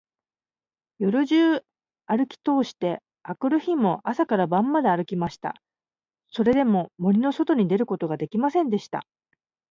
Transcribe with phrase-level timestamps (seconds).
[0.97, 1.65] 夜中じゅう
[2.07, 5.61] あるきとおして、あくる日も朝から晩まであるきました。
[6.31, 9.05] それでも、森のそとに出ることができませんでした。